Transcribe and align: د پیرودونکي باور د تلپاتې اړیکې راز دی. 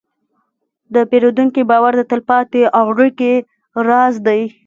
د 0.93 0.95
پیرودونکي 1.09 1.61
باور 1.71 1.93
د 1.97 2.01
تلپاتې 2.11 2.61
اړیکې 2.81 3.33
راز 3.89 4.13
دی. 4.27 4.41